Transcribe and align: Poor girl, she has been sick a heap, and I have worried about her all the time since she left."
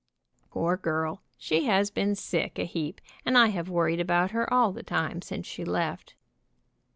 Poor 0.49 0.77
girl, 0.77 1.21
she 1.37 1.65
has 1.65 1.91
been 1.91 2.15
sick 2.15 2.57
a 2.57 2.63
heap, 2.65 3.01
and 3.23 3.37
I 3.37 3.49
have 3.49 3.69
worried 3.69 3.99
about 3.99 4.31
her 4.31 4.51
all 4.51 4.71
the 4.71 4.81
time 4.81 5.21
since 5.21 5.45
she 5.45 5.63
left." 5.63 6.15